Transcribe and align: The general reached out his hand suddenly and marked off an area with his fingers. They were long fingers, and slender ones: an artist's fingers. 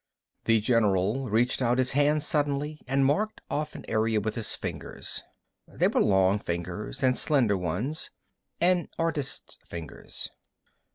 The 0.45 0.59
general 0.59 1.29
reached 1.29 1.61
out 1.61 1.77
his 1.77 1.91
hand 1.91 2.23
suddenly 2.23 2.81
and 2.87 3.05
marked 3.05 3.39
off 3.51 3.75
an 3.75 3.85
area 3.87 4.19
with 4.19 4.33
his 4.33 4.55
fingers. 4.55 5.21
They 5.67 5.89
were 5.89 6.01
long 6.01 6.39
fingers, 6.39 7.03
and 7.03 7.15
slender 7.15 7.55
ones: 7.55 8.09
an 8.59 8.89
artist's 8.97 9.59
fingers. 9.63 10.27